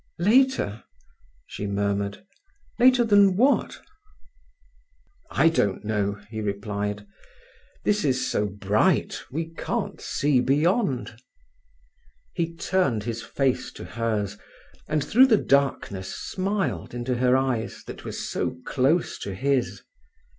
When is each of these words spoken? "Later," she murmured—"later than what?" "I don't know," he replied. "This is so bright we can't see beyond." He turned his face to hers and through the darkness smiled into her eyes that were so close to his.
"Later," 0.17 0.83
she 1.45 1.67
murmured—"later 1.67 3.03
than 3.03 3.37
what?" 3.37 3.79
"I 5.29 5.47
don't 5.47 5.85
know," 5.85 6.19
he 6.31 6.41
replied. 6.41 7.05
"This 7.85 8.03
is 8.03 8.27
so 8.27 8.47
bright 8.47 9.21
we 9.29 9.53
can't 9.53 10.01
see 10.01 10.39
beyond." 10.41 11.21
He 12.33 12.55
turned 12.55 13.03
his 13.03 13.21
face 13.21 13.71
to 13.73 13.83
hers 13.83 14.39
and 14.87 15.03
through 15.03 15.27
the 15.27 15.37
darkness 15.37 16.11
smiled 16.11 16.95
into 16.95 17.17
her 17.17 17.37
eyes 17.37 17.83
that 17.85 18.03
were 18.03 18.11
so 18.11 18.59
close 18.65 19.19
to 19.19 19.35
his. 19.35 19.83